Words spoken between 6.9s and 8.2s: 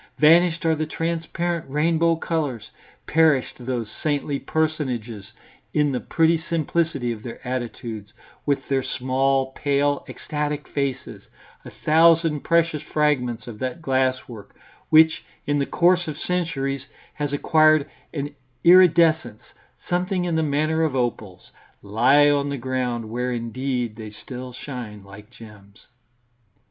of their attitudes,